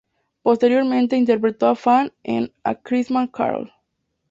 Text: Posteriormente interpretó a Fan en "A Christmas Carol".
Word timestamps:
Posteriormente 0.41 1.15
interpretó 1.15 1.67
a 1.67 1.75
Fan 1.75 2.11
en 2.23 2.51
"A 2.63 2.73
Christmas 2.73 3.29
Carol". 3.31 3.71